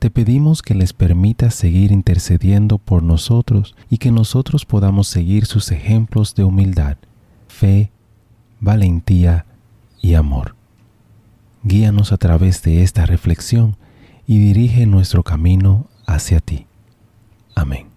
[0.00, 5.70] Te pedimos que les permitas seguir intercediendo por nosotros y que nosotros podamos seguir sus
[5.72, 6.96] ejemplos de humildad,
[7.48, 7.92] fe,
[8.60, 9.44] valentía
[10.00, 10.56] y amor.
[11.64, 13.76] Guíanos a través de esta reflexión
[14.26, 16.66] y dirige nuestro camino hacia ti.
[17.54, 17.88] Amén.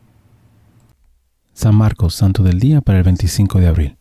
[1.53, 3.97] San Marcos, Santo del Día para el 25 de abril.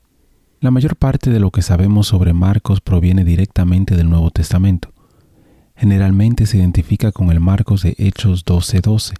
[0.58, 4.91] La mayor parte de lo que sabemos sobre Marcos proviene directamente del Nuevo Testamento
[5.82, 9.14] generalmente se identifica con el Marcos de Hechos 12:12.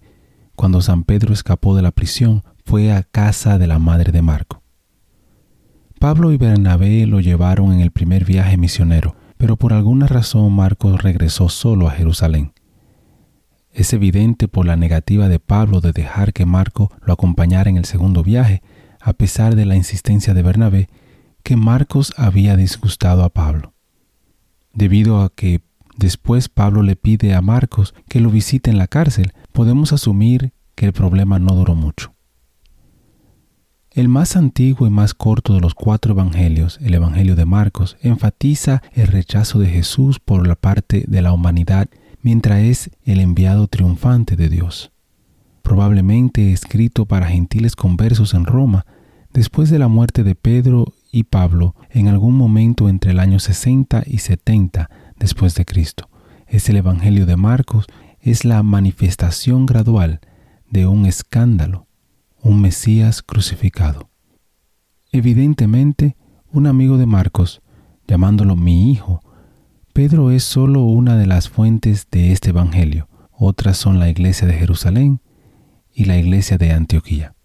[0.54, 4.62] Cuando San Pedro escapó de la prisión, fue a casa de la madre de Marco.
[5.98, 11.02] Pablo y Bernabé lo llevaron en el primer viaje misionero, pero por alguna razón Marcos
[11.02, 12.52] regresó solo a Jerusalén.
[13.72, 17.86] Es evidente por la negativa de Pablo de dejar que Marco lo acompañara en el
[17.86, 18.62] segundo viaje,
[19.00, 20.88] a pesar de la insistencia de Bernabé,
[21.42, 23.74] que Marcos había disgustado a Pablo.
[24.72, 25.60] Debido a que
[25.96, 29.32] Después Pablo le pide a Marcos que lo visite en la cárcel.
[29.52, 32.14] Podemos asumir que el problema no duró mucho.
[33.90, 38.82] El más antiguo y más corto de los cuatro evangelios, el Evangelio de Marcos, enfatiza
[38.92, 41.88] el rechazo de Jesús por la parte de la humanidad
[42.22, 44.92] mientras es el enviado triunfante de Dios.
[45.60, 48.86] Probablemente escrito para gentiles conversos en Roma,
[49.34, 54.04] después de la muerte de Pedro y Pablo en algún momento entre el año 60
[54.06, 54.88] y 70
[55.22, 56.10] después de Cristo.
[56.48, 57.86] Es el Evangelio de Marcos,
[58.20, 60.20] es la manifestación gradual
[60.68, 61.86] de un escándalo,
[62.42, 64.10] un Mesías crucificado.
[65.12, 66.16] Evidentemente,
[66.50, 67.62] un amigo de Marcos,
[68.08, 69.22] llamándolo mi hijo,
[69.92, 73.08] Pedro es solo una de las fuentes de este Evangelio.
[73.30, 75.20] Otras son la iglesia de Jerusalén
[75.94, 77.36] y la iglesia de Antioquía.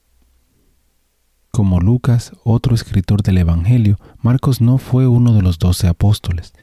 [1.51, 6.53] Como Lucas, otro escritor del Evangelio, Marcos no fue uno de los doce apóstoles.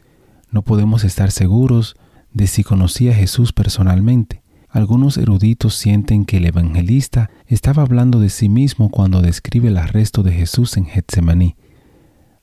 [0.55, 1.97] No podemos estar seguros
[2.33, 4.45] de si conocía a Jesús personalmente.
[4.69, 10.23] Algunos eruditos sienten que el evangelista estaba hablando de sí mismo cuando describe el arresto
[10.23, 11.57] de Jesús en Getsemaní.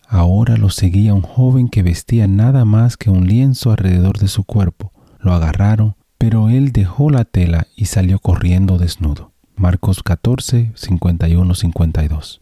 [0.10, 4.44] Ahora lo seguía un joven que vestía nada más que un lienzo alrededor de su
[4.44, 4.92] cuerpo.
[5.22, 9.32] Lo agarraron, pero él dejó la tela y salió corriendo desnudo.
[9.56, 12.41] Marcos 14, 51-52.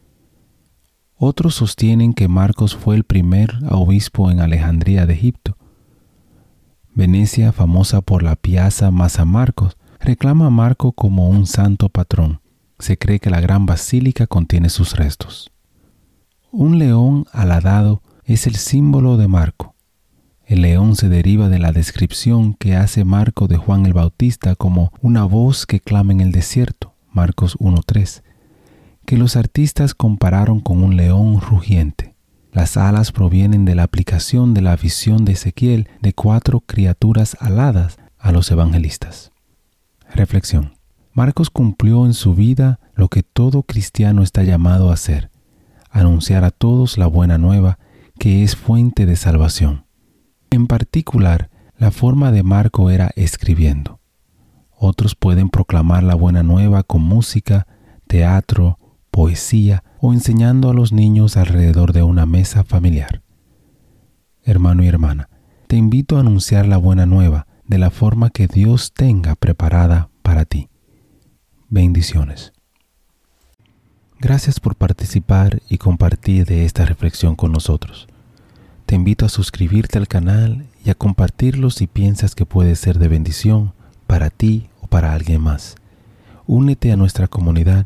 [1.22, 5.57] Otros sostienen que Marcos fue el primer obispo en Alejandría de Egipto.
[6.94, 12.40] Venecia, famosa por la Piazza Massa Marcos, reclama a Marco como un santo patrón.
[12.79, 15.52] Se cree que la gran basílica contiene sus restos.
[16.53, 19.75] Un león aladado es el símbolo de Marco.
[20.46, 24.94] El león se deriva de la descripción que hace Marco de Juan el Bautista como
[25.02, 28.24] una voz que clama en el desierto, Marcos 1.3
[29.09, 32.14] que los artistas compararon con un león rugiente.
[32.52, 37.97] Las alas provienen de la aplicación de la visión de Ezequiel de cuatro criaturas aladas
[38.20, 39.31] a los evangelistas.
[40.14, 40.74] Reflexión.
[41.12, 45.31] Marcos cumplió en su vida lo que todo cristiano está llamado a hacer,
[45.90, 47.80] anunciar a todos la buena nueva
[48.20, 49.86] que es fuente de salvación.
[50.52, 51.50] En particular,
[51.80, 54.02] la forma de Marco era escribiendo.
[54.78, 57.66] Otros pueden proclamar la buena nueva con música,
[58.06, 58.78] teatro,
[59.12, 63.22] poesía o enseñando a los niños alrededor de una mesa familiar.
[64.44, 65.29] Hermano y hermana,
[65.67, 70.46] te invito a anunciar la buena nueva de la forma que Dios tenga preparada para
[70.46, 70.70] ti.
[71.70, 72.53] Bendiciones.
[74.20, 78.08] Gracias por participar y compartir de esta reflexión con nosotros.
[78.85, 83.08] Te invito a suscribirte al canal y a compartirlo si piensas que puede ser de
[83.08, 83.73] bendición
[84.08, 85.76] para ti o para alguien más.
[86.47, 87.85] Únete a nuestra comunidad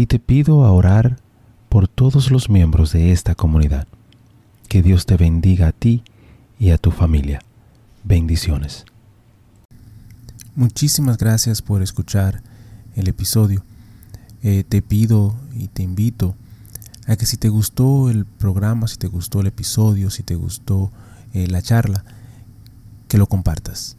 [0.00, 1.18] y te pido a orar
[1.68, 3.86] por todos los miembros de esta comunidad.
[4.66, 6.02] Que Dios te bendiga a ti
[6.58, 7.42] y a tu familia.
[8.02, 8.86] Bendiciones.
[10.54, 12.40] Muchísimas gracias por escuchar
[12.96, 13.62] el episodio.
[14.42, 16.34] Eh, te pido y te invito
[17.06, 20.90] a que si te gustó el programa, si te gustó el episodio, si te gustó
[21.34, 22.06] eh, la charla,
[23.06, 23.98] que lo compartas.